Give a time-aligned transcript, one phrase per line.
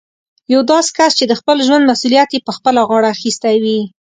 [0.53, 3.79] يو داسې کس چې د خپل ژوند مسوليت يې په خپله غاړه اخيستی وي.